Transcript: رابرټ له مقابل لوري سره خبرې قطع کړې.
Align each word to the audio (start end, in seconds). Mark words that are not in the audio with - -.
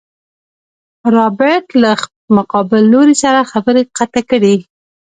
رابرټ 1.15 1.65
له 1.81 1.91
مقابل 2.37 2.81
لوري 2.93 3.15
سره 3.23 3.49
خبرې 3.51 3.83
قطع 3.97 4.21
کړې. 4.29 4.55